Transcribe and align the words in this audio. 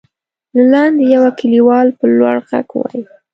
له 0.55 0.63
لاندې 0.73 1.03
يوه 1.15 1.29
کليوال 1.39 1.87
په 1.97 2.05
لوړ 2.17 2.35
غږ 2.47 2.67
وويل: 2.75 3.05